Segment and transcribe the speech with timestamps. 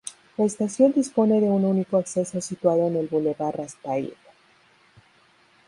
[0.35, 4.15] La estación dispone de un único acceso situado en el bulevar Raspail.